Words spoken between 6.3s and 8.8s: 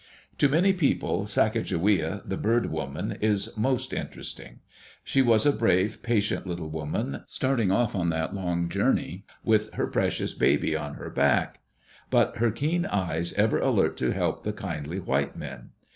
little woman, start ing off on that long